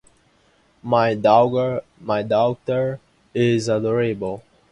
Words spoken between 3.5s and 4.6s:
adorable